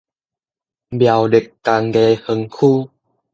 [0.03, 0.09] 苗栗工
[1.93, 2.47] 藝園
[2.85, 2.89] 區